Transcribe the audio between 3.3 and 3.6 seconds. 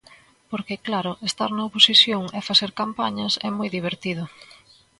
é